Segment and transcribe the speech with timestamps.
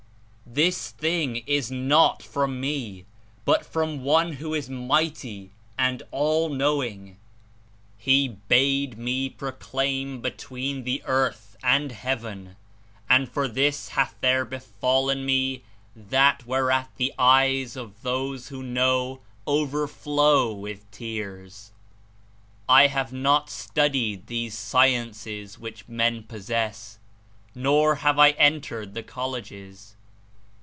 [0.53, 3.05] This thing is not from me
[3.45, 7.15] but from One The ^^'^°^^ Mighty and All knowing.
[7.97, 12.55] He Appoint bade me proclaim between the earth and• ment heaven,
[13.09, 15.63] and for this hath there befallen me
[15.95, 21.71] that whereat the eyes of those who know over flow with tears.
[22.67, 26.99] I have not studied these sciences which men possess,
[27.55, 29.95] nor have I entered the colleges.